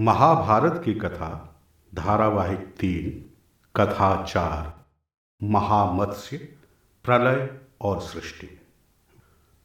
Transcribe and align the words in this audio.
महाभारत 0.00 0.82
की 0.84 0.94
कथा, 0.94 1.60
धारावाहिक 1.94 2.58
तीन 2.58 3.24
कथा 3.76 4.22
चार 4.22 4.84
महामत्स्य, 5.42 6.36
प्रलय 7.04 7.58
और 7.80 8.00
सृष्टि। 8.00 8.60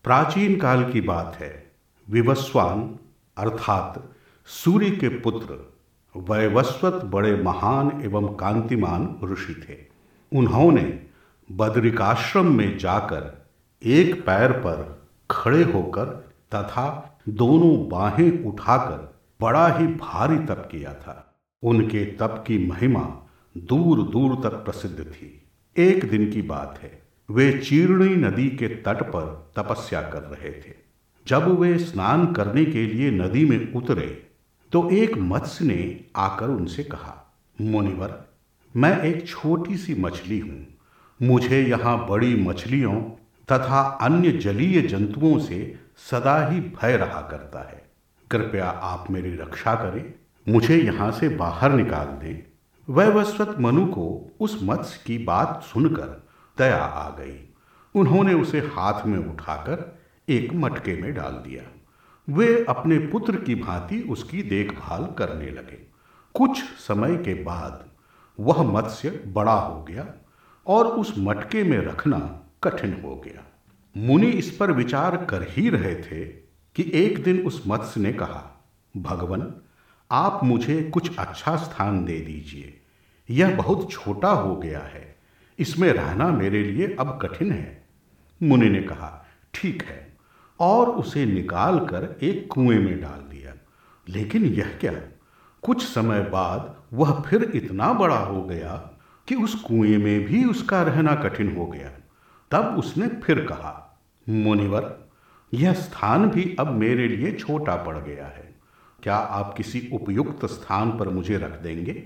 प्राचीन 0.04 0.59
काल 0.59 0.91
की 0.91 1.02
बात 1.02 1.35
है। 1.35 1.71
विवस्वान, 2.09 2.99
अर्थात 3.38 4.09
सूर्य 4.45 4.91
के 4.91 5.09
पुत्र, 5.09 5.73
वैवस्वत 6.20 6.93
बड़े 6.93 7.43
महान 7.43 8.02
एवं 8.02 8.35
कांतिमान 8.35 9.20
ऋषि 9.23 9.65
थे। 9.70 9.77
उन्होंने 10.40 11.05
बद्रिकाश्रम 11.52 12.55
में 12.55 12.77
जाकर 12.77 13.45
एक 13.84 14.26
पैर 14.26 14.52
पर 14.52 15.07
खड़े 15.31 15.63
होकर 15.63 16.05
तथा 16.55 17.20
दोनों 17.29 17.90
बाहें 17.90 18.45
उठाकर 18.45 19.12
बड़ा 19.43 19.67
ही 19.70 19.88
भारी 19.88 20.38
तप 20.45 20.67
किया 20.71 20.93
था। 20.95 21.15
उनके 21.63 22.05
तप 22.17 22.43
की 22.47 22.57
महिमा 22.67 23.05
दूर 23.55 24.01
दूर 24.09 24.35
तक 24.43 24.55
प्रसिद्ध 24.65 24.99
थी। 24.99 25.29
एक 25.75 26.09
दिन 26.09 26.29
की 26.31 26.41
बात 26.43 26.79
है, 26.84 26.91
वे 27.29 27.51
चीरणी 27.59 28.15
नदी 28.17 28.48
के 28.51 28.67
तट 28.67 29.03
पर 29.05 29.51
तपस्या 29.57 30.01
कर 30.09 30.21
रहे 30.23 30.51
थे। 30.53 30.73
जब 31.25 31.48
वे 31.59 31.77
स्नान 31.79 32.25
करने 32.34 32.65
के 32.65 32.85
लिए 32.87 33.11
नदी 33.11 33.45
में 33.45 33.73
उतरे 33.73 34.07
तो 34.71 34.89
एक 34.91 35.17
मत्स्य 35.17 35.65
ने 35.65 36.05
आकर 36.15 36.49
उनसे 36.49 36.84
कहा, 36.84 37.13
मुनिवर, 37.57 38.13
मैं 38.75 39.01
एक 39.03 39.27
छोटी 39.27 39.77
सी 39.77 39.96
मछली 39.96 40.40
हूँ। 40.40 40.65
मुझे 41.20 41.62
यहाँ 41.62 41.98
बड़ी 42.07 42.35
मछलियों 42.43 43.01
तथा 43.48 43.81
अन्य 44.01 44.31
जलीय 44.37 44.81
जंतुओं 44.81 45.37
से 45.40 45.59
सदा 46.12 46.37
ही 46.48 46.59
भय 46.59 46.98
रहा 46.98 47.21
करता 47.21 47.59
है। 47.70 47.81
कृपया 48.34 48.65
आप 48.65 49.12
मेरी 49.12 49.35
रक्षा 49.35 49.76
करें, 49.76 50.13
मुझे 50.48 50.77
यहाँ 50.77 51.12
से 51.12 51.29
बाहर 51.29 51.71
निकाल 51.71 52.05
दें। 52.05 52.43
वैवस्वत 52.90 53.55
मनु 53.59 53.85
को 53.85 54.35
उस 54.40 54.59
मत्स्य 54.63 55.03
की 55.05 55.17
बात 55.17 55.62
सुनकर 55.63 56.27
दया 56.57 56.77
आ 56.77 57.09
गई। 57.09 57.53
उन्होंने 57.95 58.34
उसे 58.34 58.59
हाथ 58.59 59.05
में 59.05 59.17
उठाकर 59.17 60.01
एक 60.29 60.53
मटके 60.53 61.01
में 61.01 61.13
डाल 61.13 61.31
दिया। 61.31 61.63
वे 62.29 62.65
अपने 62.70 62.98
पुत्र 62.98 63.35
की 63.35 63.55
भांति 63.55 64.01
उसकी 64.01 64.44
देखभाल 64.44 65.06
करने 65.06 65.45
लगे। 65.45 65.81
कुछ 66.35 66.63
समय 66.63 67.16
के 67.16 67.34
बाद 67.34 67.84
वह 68.40 68.62
मत्स्य 68.63 69.09
बड़ा 69.28 69.53
हो 69.53 69.84
गया 69.84 70.07
और 70.68 70.88
उस 70.88 71.13
मटके 71.18 71.63
में 71.63 71.78
रखना 71.78 72.19
कठिन 72.63 73.01
हो 73.03 73.16
गया। 73.16 73.44
मुनि 73.97 74.28
इस 74.28 74.57
पर 74.57 74.72
विचार 74.72 75.25
कर 75.25 75.45
ही 75.50 75.69
रहे 75.69 75.95
थे 75.95 76.43
कि 76.75 76.91
एक 76.94 77.24
दिन 77.24 77.46
उस 77.46 77.63
मत्स्य 77.68 78.02
ने 78.02 78.13
कहा, 78.13 78.63
भगवान, 78.97 79.53
आप 80.12 80.40
मुझे 80.44 80.84
कुछ 80.84 81.18
अच्छा 81.18 81.56
स्थान 81.56 82.06
दे 82.06 82.19
दीजिए। 82.19 82.81
यह 83.30 83.56
बहुत 83.56 83.91
छोटा 83.91 84.30
हो 84.30 84.56
गया 84.56 84.80
है। 84.80 85.16
इसमें 85.59 85.94
रहना 85.94 86.28
मेरे 86.28 86.63
लिए 86.63 86.96
अब 87.00 87.19
कठिन 87.22 87.52
है। 87.52 87.85
मुनि 88.44 88.69
ने 88.69 88.81
कहा, 88.81 89.25
ठीक 89.53 89.84
है। 89.84 90.18
और 90.59 90.90
उसे 90.90 91.25
निकाल 91.25 91.80
कर 91.80 92.19
एक 92.24 92.47
कुएँ 92.52 92.80
में 92.80 93.02
डाल 93.02 93.19
दिया। 93.19 93.53
लेकिन 94.09 94.46
यह 94.46 94.78
क्या? 94.81 94.94
कुछ 95.62 95.85
समय 95.85 96.22
बाद 96.22 96.75
वह 96.94 97.22
फिर 97.22 97.52
इतना 97.56 97.94
बड़ा 97.94 98.19
हो 98.19 98.44
गया 98.44 98.91
कि 99.28 99.35
उस 99.35 99.56
कुएँ 99.56 99.97
में 99.97 100.25
भी 100.25 100.46
उसका 100.46 100.84
रहना 100.84 101.16
कठिन 101.16 101.56
हो 101.56 101.66
गया। 101.66 101.91
तब 102.52 102.78
उसने 102.78 103.08
फिर 103.08 103.46
कहा, 103.46 104.02
मुनिवर 104.30 105.03
यह 105.53 105.74
स्थान 105.74 106.30
भी 106.30 106.56
अब 106.59 106.72
मेरे 106.72 107.08
लिए 107.08 107.31
छोटा 107.31 107.75
पड़ 107.75 107.97
गया 107.97 108.25
है। 108.25 108.53
क्या 109.03 109.16
आप 109.16 109.53
किसी 109.58 109.90
उपयुक्त 109.94 110.46
स्थान 110.46 110.91
पर 110.91 111.09
मुझे 111.09 111.38
रख 111.38 111.62
देंगे? 111.62 112.03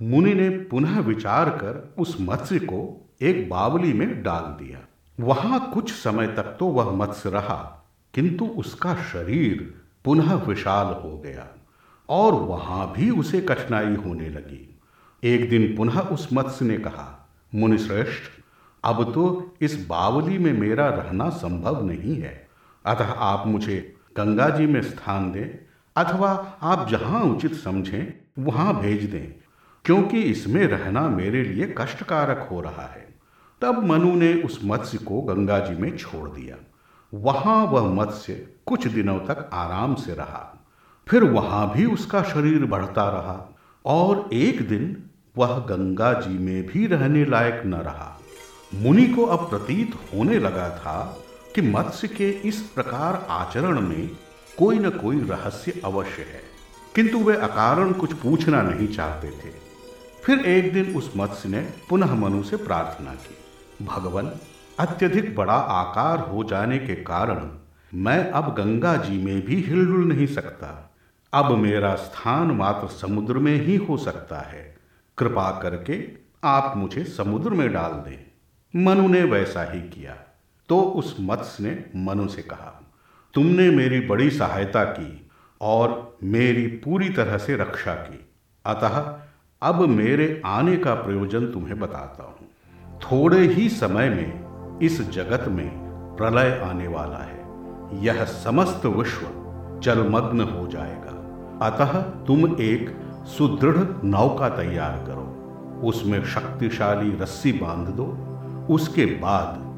मुनि 0.00 0.34
ने 0.34 0.48
पुनः 0.50 1.00
विचार 1.00 1.48
कर 1.50 1.94
उस 1.98 2.16
मत्स्य 2.20 2.58
को 2.58 3.10
एक 3.22 3.48
बावली 3.50 3.92
में 3.92 4.22
डाल 4.22 4.44
दिया। 4.58 4.78
वहाँ 5.18 5.70
कुछ 5.74 5.92
समय 5.92 6.26
तक 6.26 6.56
तो 6.60 6.66
वह 6.66 6.90
मत्स्य 6.92 7.30
रहा, 7.30 7.56
किंतु 8.14 8.46
उसका 8.46 8.94
शरीर 9.02 9.74
पुनः 10.04 10.34
विशाल 10.34 10.86
हो 10.94 11.18
गया 11.18 11.46
और 12.08 12.34
वहाँ 12.34 12.92
भी 12.92 13.10
उसे 13.10 13.40
कठिनाई 13.40 13.94
होने 13.96 14.28
लगी। 14.28 14.80
एक 15.22 15.48
दिन 15.50 15.74
पुनः 15.76 16.00
उस 16.00 16.28
मत्स्य 16.32 16.64
ने 16.64 16.78
कहा, 16.78 17.28
मुनिश्रेष्ठ, 17.54 18.22
अब 18.84 19.12
तो 19.12 19.54
इस 19.60 19.86
बावली 19.86 20.38
में 20.38 20.52
मेरा 20.52 20.88
रहना 20.88 21.28
संभव 21.28 21.84
नहीं 21.84 22.16
है। 22.16 22.43
अतः 22.86 23.04
आप 23.04 23.46
मुझे 23.46 23.94
गंगा 24.16 24.48
जी 24.48 24.66
में 24.66 24.82
स्थान 24.82 25.32
दें, 25.32 25.58
अथवा 25.96 26.58
आप 26.62 26.88
जहाँ 26.88 27.22
उचित 27.22 27.54
समझें, 27.54 28.12
वहाँ 28.38 28.80
भेज 28.80 29.04
दें, 29.04 29.34
क्योंकि 29.84 30.20
इसमें 30.22 30.66
रहना 30.66 31.08
मेरे 31.08 31.42
लिए 31.42 31.74
कष्टकारक 31.78 32.48
हो 32.50 32.60
रहा 32.60 32.86
है। 32.86 33.14
तब 33.62 33.84
मनु 33.84 34.14
ने 34.14 34.32
उस 34.34 34.60
मत्स्य 34.64 34.98
को 34.98 35.20
गंगा 35.22 35.58
जी 35.58 35.74
में 35.74 35.96
छोड़ 35.96 36.28
दिया। 36.28 36.56
वहाँ 37.14 37.64
वह 37.66 37.92
मत्स्य 37.94 38.48
कुछ 38.66 38.86
दिनों 38.86 39.18
तक 39.18 39.50
आराम 39.52 39.94
से 39.94 40.14
रहा। 40.14 40.64
फिर 41.08 41.24
वहाँ 41.24 41.72
भी 41.72 41.84
उसका 41.86 42.22
शरीर 42.22 42.64
बढ़ता 42.64 43.08
रहा, 43.08 43.54
और 43.84 44.28
एक 44.32 44.68
दिन 44.68 45.10
वह 45.36 45.58
गंगा 45.58 46.12
जी 46.12 46.38
में 46.38 46.66
भी 46.66 46.86
रहने 46.86 47.24
लायक 47.24 47.62
न 47.66 47.74
रहा। 47.74 48.18
मुनि 48.74 49.06
को 49.06 49.24
अब 49.24 49.50
प्रतीत 49.50 49.94
होने 49.94 50.38
लगा 50.38 50.68
था 50.70 51.18
कि 51.54 51.62
मत्स्य 51.62 52.08
के 52.08 52.30
इस 52.30 52.60
प्रकार 52.60 53.26
आचरण 53.30 53.80
में 53.80 54.10
कोई 54.58 54.78
न 54.78 54.90
कोई 54.90 55.20
रहस्य 55.20 55.80
अवश्य 55.84 56.22
है। 56.22 56.42
किंतु 56.94 57.18
वे 57.18 57.36
अकारण 57.36 57.92
कुछ 57.92 58.12
पूछना 58.12 58.62
नहीं 58.62 58.88
चाहते 58.88 59.30
थे। 59.30 59.64
फिर 60.24 60.38
एक 60.38 60.72
दिन 60.72 60.96
उस 60.96 61.12
मत्स्य 61.16 61.48
ने 61.48 61.70
पुनः 61.90 62.14
मनु 62.14 62.42
से 62.42 62.56
प्रार्थना 62.56 63.14
की, 63.14 63.36
भगवान, 63.84 64.32
अत्यधिक 64.78 65.36
बड़ा 65.36 65.54
आकार 65.54 66.18
हो 66.18 66.44
जाने 66.44 66.78
के 66.78 66.94
कारण 66.94 67.50
मैं 67.94 68.30
अब 68.30 68.54
गंगा 68.54 68.96
जी 68.96 69.24
में 69.24 69.44
भी 69.44 69.62
हिलडुल 69.62 70.04
नहीं 70.04 70.26
सकता। 70.26 70.94
अब 71.32 71.50
मेरा 71.56 71.94
स्थान 71.94 72.50
मात्र 72.50 72.88
समुद्र 72.88 73.38
में 73.38 73.66
ही 73.66 73.76
हो 73.76 73.96
सकता 73.96 74.38
है। 74.38 74.76
कृपा 75.18 75.60
करके 75.62 76.08
आप 76.44 76.74
मुझे 76.76 77.04
समुद्र 77.04 77.50
में 77.50 77.72
डाल 77.72 77.92
दें। 77.92 78.30
मनु 78.84 79.08
ने 79.08 79.22
वैसा 79.22 79.72
ही 79.72 79.80
किया। 79.80 80.23
तो 80.68 80.80
उस 80.80 81.16
मत्स्य 81.20 81.64
ने 81.64 82.04
मनु 82.04 82.28
से 82.28 82.42
कहा, 82.42 82.82
तुमने 83.34 83.70
मेरी 83.70 84.00
बड़ी 84.00 84.30
सहायता 84.30 84.84
की 84.84 85.30
और 85.60 86.16
मेरी 86.24 86.66
पूरी 86.66 87.08
तरह 87.08 87.38
से 87.38 87.56
रक्षा 87.56 87.94
की। 87.94 88.30
अतः 88.66 89.18
अब 89.62 89.88
मेरे 89.88 90.42
आने 90.46 90.76
का 90.76 90.94
प्रयोजन 90.94 91.46
तुम्हें 91.46 91.78
बताता 91.80 92.24
हूँ। 92.24 92.48
थोड़े 92.98 93.38
ही 93.38 93.68
समय 93.68 94.08
में 94.08 94.44
इस 94.82 95.10
जगत 95.10 95.48
में 95.48 95.70
प्रलय 96.18 96.60
आने 96.64 96.88
वाला 96.88 97.16
है। 97.16 97.44
यह 98.04 98.24
समस्त 98.24 98.86
विश्व 98.86 99.20
जलमग्न 99.82 100.40
हो 100.40 100.66
जाएगा। 100.66 101.04
अतः 101.66 102.00
तुम 102.00 102.56
एक 102.60 103.00
सुदृढ़ 103.24 104.04
नौका 104.04 104.48
तैयार 104.48 105.04
करो। 105.06 105.30
उसमें 105.88 106.24
शक्तिशाली 106.24 107.16
रस्सी 107.16 107.52
बाँध 107.52 107.88
दो। 107.88 108.06
उसके 108.74 109.04
बाद 109.06 109.73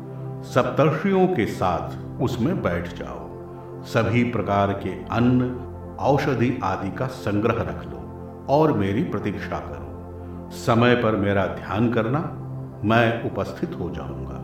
सप्तर्षियों 0.54 1.26
के 1.26 1.46
साथ 1.46 2.20
उसमें 2.22 2.62
बैठ 2.62 2.94
जाओ। 2.94 3.26
सभी 3.84 4.24
प्रकार 4.24 4.72
के 4.72 5.04
अन्न, 5.04 5.54
औषधि 6.00 6.60
आदि 6.64 6.90
का 6.90 7.06
संग्रह 7.06 7.62
रख 7.62 7.84
लो 7.84 7.98
और 8.48 8.72
मेरी 8.72 9.02
प्रतीक्षा 9.02 9.58
करो। 9.58 9.86
समय 10.50 10.94
पर 10.94 11.16
मेरा 11.16 11.46
ध्यान 11.46 11.92
करना, 11.92 12.20
मैं 12.84 13.30
उपस्थित 13.30 13.70
हो 13.80 13.90
जाऊँगा। 13.90 14.36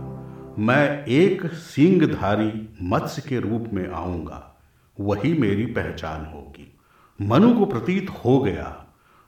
मैं 0.59 1.05
एक 1.05 1.47
सिंगधारी 1.47 2.77
मत्स्य 2.83 3.23
के 3.29 3.41
रूप 3.41 3.67
में 3.73 3.93
आऊँगा। 3.93 4.57
वही 5.01 5.39
मेरी 5.39 5.67
पहचान 5.67 6.25
होगी। 6.25 6.79
मनु 7.23 7.59
को 7.59 7.67
प्रतीत 7.67 8.11
हो 8.25 8.39
गया 8.39 8.85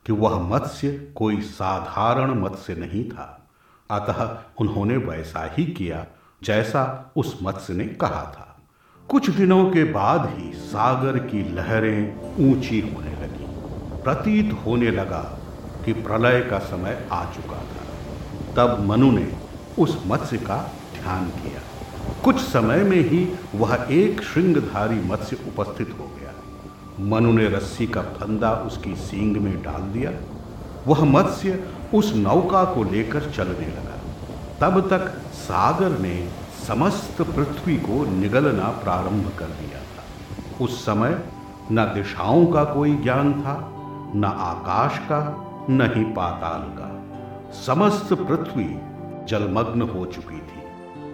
कि 0.06 0.12
वह 0.12 0.43
मत्स्य 0.43 1.12
कोई 1.15 1.41
साधारण 1.41 2.41
मत्स्य 2.41 2.75
नहीं 2.75 3.09
था। 3.11 3.49
अतः 3.91 4.38
उन्होंने 4.61 4.97
वैसा 4.97 5.50
ही 5.59 5.65
किया 5.65 6.06
जैसा 6.44 7.12
उस 7.17 7.38
मत्स्य 7.43 7.75
ने 7.75 7.85
कहा 7.85 8.23
था। 8.37 8.56
कुछ 9.11 9.31
दिनों 9.31 9.70
के 9.70 9.85
बाद 9.85 10.32
ही 10.37 10.52
सागर 10.52 11.19
की 11.19 11.55
लहरें 11.55 12.20
ऊँची 12.37 12.81
होने 12.81 13.11
लगी। 13.11 13.44
प्रतीत 14.02 14.52
होने 14.67 14.91
लगा 14.91 15.38
कि 15.85 15.93
प्रलय 15.93 16.41
का 16.41 16.58
समय 16.58 17.08
आ 17.12 17.25
चुका 17.25 17.56
था। 17.56 17.85
तब 18.56 18.87
मनु 18.87 19.11
ने 19.11 19.32
उस 19.79 20.02
मत्स्य 20.06 20.37
का 20.37 20.73
ध्यान 21.02 21.29
किया। 21.29 21.61
कुछ 22.25 22.37
समय 22.37 22.76
में 22.76 23.11
ही 23.11 23.38
वह 23.55 23.87
एक 23.91 24.23
श्रृंगधारी 24.23 25.00
मत्स्य 25.00 25.37
उपस्थित 25.37 25.96
हो 26.00 26.05
गया। 26.05 26.32
मनु 27.00 27.32
ने 27.32 27.49
रस्सी 27.49 27.87
का 27.87 28.02
फंदा 28.02 28.52
उसकी 28.52 28.96
सींग 28.96 29.37
में 29.37 29.62
डाल 29.62 29.82
दिया। 29.82 30.11
वह 30.87 31.05
मत्स्य 31.05 31.64
उस 31.94 32.12
नौका 32.14 32.64
को 32.64 32.85
लेकर 32.85 33.31
चलने 33.31 33.67
लगा। 33.67 33.94
तब 34.61 34.81
तक 34.91 35.09
सागर 35.35 35.99
ने 35.99 36.29
समस्त 36.69 37.23
पृथ्वी 37.23 37.77
को 37.77 38.05
निगलना 38.05 38.69
प्रारंभ 38.69 39.33
कर 39.39 39.47
दिया 39.47 39.79
था। 39.79 40.05
उस 40.65 40.87
समय 40.87 41.19
न 41.73 41.85
दिशाओं 41.85 42.47
का 42.47 42.65
कोई 42.65 42.95
ज्ञान 42.95 43.33
था, 43.33 43.71
न 44.15 44.25
आकाश 44.25 44.99
का, 44.99 45.51
न 45.71 45.93
ही 45.97 46.05
पाताल 46.05 46.61
का। 46.61 47.03
समस्त 47.53 48.15
पृथ्वी 48.15 48.79
जलमग्न 49.29 49.83
हो 49.83 50.06
चुकी 50.06 50.39
थी। 50.39 50.65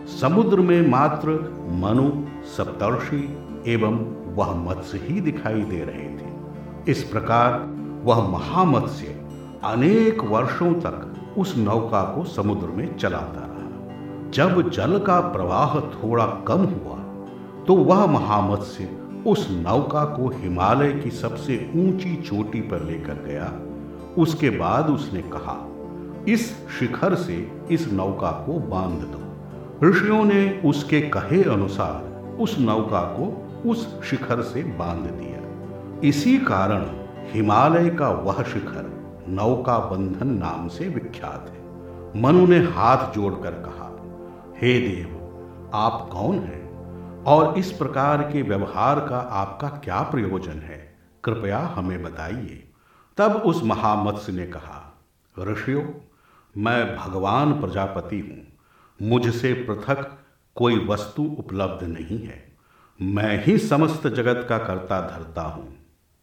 समुद्र 0.07 0.61
में 0.61 0.89
मात्र 0.89 1.29
मनु, 1.73 2.11
सप्तर्षि 2.57 3.47
एवं 3.67 3.97
वह 4.35 4.55
मत्स्य 4.55 4.99
ही 4.99 5.21
दिखाई 5.21 5.63
दे 5.63 5.85
रहे 5.85 6.19
थे। 6.19 6.31
इस 6.91 7.05
प्रकार 7.05 7.53
वह 8.05 8.29
महामत्स्य 8.29 9.07
अनेक 9.65 10.25
वर्षों 10.25 10.75
तक 10.75 11.20
उस 11.41 11.57
नौका 11.57 12.03
को 12.15 12.25
समुद्र 12.27 12.67
में 12.69 12.97
चलाता 12.97 13.41
रहा। 13.41 14.31
जब 14.31 14.71
जल 14.71 14.99
का 14.99 15.21
प्रवाह 15.21 15.79
थोड़ा 15.81 16.27
कम 16.49 16.65
हुआ 16.65 16.97
तो 17.67 17.75
वह 17.77 18.05
महामत्स्य 18.07 18.89
उस 19.27 19.47
नौका 19.51 20.05
को 20.07 20.29
हिमालय 20.31 20.93
की 20.93 21.11
सबसे 21.11 21.57
ऊँची 21.77 22.15
चोटी 22.17 22.61
पर 22.61 22.83
लेकर 22.83 23.23
गया। 23.25 23.53
उसके 24.19 24.51
बाद 24.51 24.91
उसने 24.91 25.23
कहा, 25.23 25.57
इस 26.29 26.51
शिखर 26.79 27.15
से 27.15 27.37
इस 27.71 27.93
नौका 27.93 28.31
को 28.47 28.59
बाँध 28.69 29.03
दो। 29.07 29.89
ऋषियों 29.89 30.25
ने 30.25 30.61
उसके 30.65 31.01
कहे 31.09 31.43
अनुसार 31.45 32.37
उस 32.41 32.59
नौका 32.59 33.01
को 33.17 33.71
उस 33.71 34.03
शिखर 34.05 34.43
से 34.43 34.63
बाँध 34.79 35.11
दिया। 35.11 36.09
इसी 36.09 36.39
कारण 36.39 36.87
हिमालय 37.33 37.91
का 37.91 38.11
वह 38.11 38.43
शिखर 38.45 39.00
नौका 39.31 39.79
बंधन 39.79 40.27
नाम 40.27 40.69
से 40.69 40.89
विख्यात 40.89 41.49
है। 41.49 41.61
मनु 42.21 42.47
ने 42.47 42.59
हाथ 42.59 43.13
जोड़कर 43.13 43.51
कहा, 43.51 43.87
हे 44.59 44.81
देव, 44.81 45.17
आप 45.75 46.09
कौन 46.13 46.39
हैं? 46.39 46.61
और 47.25 47.59
इस 47.59 47.73
प्रकार 47.73 48.23
के 48.23 48.43
व्यवहार 48.43 49.01
का 49.01 49.19
आपका 49.19 49.69
क्या 49.69 50.03
प्रयोजन 50.03 50.59
है? 50.59 50.97
कृपया 51.25 51.59
हमें 51.59 52.03
बताइए। 52.03 52.73
तब 53.17 53.33
उस 53.33 53.63
महामत्स्य 53.65 54.33
ने 54.33 54.47
कहा, 54.47 55.03
ऋषियों, 55.39 55.85
मैं 56.57 56.97
भगवान 56.97 57.61
प्रजापति 57.61 58.21
हूँ। 58.21 58.59
मुझसे 59.09 59.53
पृथक 59.53 60.19
कोई 60.55 60.87
वस्तु 60.87 61.23
उपलब्ध 61.39 61.87
नहीं 61.87 62.23
है। 62.23 62.57
मैं 63.03 63.45
ही 63.45 63.59
समस्त 63.59 64.07
जगत 64.07 64.47
का 64.49 64.59
कर्ता 64.59 65.01
धरता 65.01 65.43
हूँ। 65.43 65.77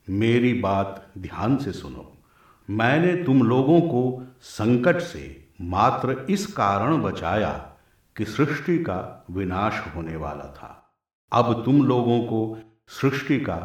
मेरी 0.10 0.54
बात 0.54 1.08
ध्यान 1.18 1.58
से 1.58 1.72
सुनो। 1.72 2.17
मैंने 2.70 3.24
तुम 3.24 3.44
लोगों 3.44 3.82
को 3.82 4.24
संकट 4.42 5.00
से 5.00 5.48
मात्र 5.62 6.26
इस 6.30 6.46
कारण 6.54 7.02
बचाया 7.02 7.74
कि 8.18 8.26
सृष्टि 8.26 8.78
का 8.78 9.26
विनाश 9.32 9.84
होने 9.96 10.16
वाला 10.16 10.44
था। 10.44 10.94
अब 11.32 11.66
तुम 11.66 11.86
लोगों 11.86 12.20
को 12.20 12.58
सृष्टि 12.88 13.40
का 13.40 13.56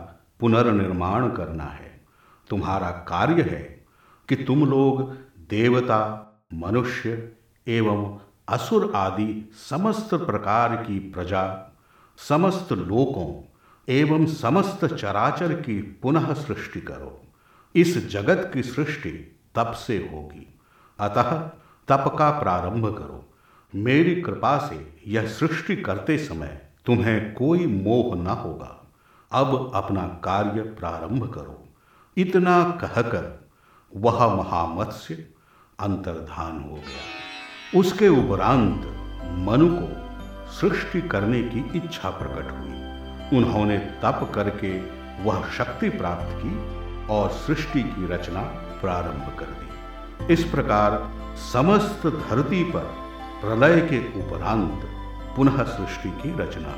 पुनर्निर्माण 0.41 1.33
करना 1.33 1.65
है। 1.65 2.05
तुम्हारा 2.51 2.91
कार्य 2.91 3.43
है 3.43 3.87
कि 4.29 4.37
तुम 4.37 4.71
लोग 4.71 5.13
देवता, 5.49 6.29
मनुष्य 6.55 7.33
एवं 7.69 8.21
असुर 8.49 8.93
आदि 8.95 9.51
समस्त 9.71 10.15
प्रकार 10.15 10.77
की 10.77 10.99
प्रजा, 10.99 11.73
समस्त 12.17 12.73
लोकों 12.73 13.57
एवं 13.89 14.27
समस्त 14.27 14.85
चराचर 14.85 15.53
की 15.53 15.83
पुनः 15.83 16.35
सृष्टि 16.35 16.81
करो। 16.81 17.32
इस 17.75 18.09
जगत 18.09 18.51
की 18.55 18.63
सृष्टि 18.63 19.41
तप 19.55 19.73
से 19.73 20.11
होगी। 20.13 20.59
अतः 21.01 21.33
तप 21.89 22.17
का 22.19 22.31
प्रारंभ 22.31 22.99
करो। 22.99 23.33
मेरी 23.75 24.23
कृपा 24.23 24.59
से 24.59 25.01
यह 25.07 25.27
सृष्टि 25.27 25.77
करते 25.77 26.19
समय 26.19 26.69
तुम्हें 26.87 27.35
कोई 27.35 27.67
मोह 27.67 28.17
न 28.17 28.27
होगा। 28.27 28.91
अब 29.33 29.73
अपना 29.75 30.03
कार्य 30.03 30.63
प्रारंभ 30.63 31.35
करो। 31.35 31.69
इतना 32.17 32.65
कहकर 32.65 33.49
वह 33.97 34.35
महामत्स्य 34.35 35.15
अंतर्धान 35.81 36.61
हो 36.61 36.75
गया। 36.75 37.81
उसके 37.81 38.09
उपरांत 38.09 38.81
मनु 39.49 39.69
को 39.81 40.13
सृष्टि 40.53 41.01
करने 41.01 41.43
की 41.43 41.79
इच्छा 41.79 42.11
प्रकट 42.11 42.51
हुई। 42.53 42.73
उन्होंने 43.39 43.79
तप 43.79 44.33
करके 44.35 44.81
वह 45.25 45.49
शक्ति 45.49 45.89
प्राप्त 45.89 46.27
की। 46.27 46.82
और 47.11 47.31
सृष्टि 47.31 47.83
की 47.83 48.07
रचना 48.07 48.43
प्रारंभ 48.81 49.39
कर 49.39 49.45
दी। 49.45 50.33
इस 50.33 50.45
प्रकार 50.45 51.13
समस्त 51.53 52.07
धरती 52.07 52.65
पर 52.65 52.85
प्रलय 53.41 53.81
के 53.81 53.99
उपरांत 54.21 54.83
पुनः 55.37 55.63
सृष्टि 55.65 56.11
की 56.11 56.35
रचना 56.39 56.75